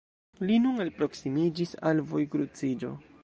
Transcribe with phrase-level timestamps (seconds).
[0.45, 2.95] li nun alproksimiĝis al vojkruciĝo.